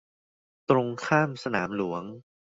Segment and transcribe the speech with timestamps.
[0.69, 2.03] ตรงข้ามสนามหลวง